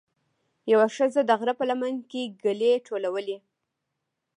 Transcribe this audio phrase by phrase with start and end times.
[0.71, 3.37] یوه ښځه د غره په لمن کې ګلې ټولولې.